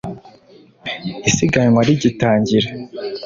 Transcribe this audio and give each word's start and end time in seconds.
Isiganwa 1.29 1.81
rigitangira 1.87 2.69